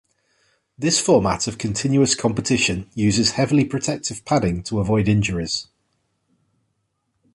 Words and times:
This 0.79 0.99
format 0.99 1.45
of 1.45 1.59
continuous 1.59 2.15
competition 2.15 2.89
uses 2.95 3.33
heavy 3.33 3.63
protective 3.65 4.25
padding 4.25 4.63
to 4.63 4.79
avoid 4.79 5.07
injuries. 5.07 5.67